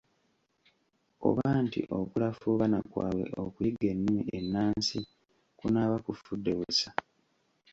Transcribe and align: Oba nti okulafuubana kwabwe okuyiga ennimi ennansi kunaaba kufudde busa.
Oba 1.27 1.47
nti 1.63 1.79
okulafuubana 1.99 2.79
kwabwe 2.91 3.25
okuyiga 3.43 3.85
ennimi 3.93 4.21
ennansi 4.39 4.99
kunaaba 5.57 5.97
kufudde 6.05 6.51
busa. 6.59 6.89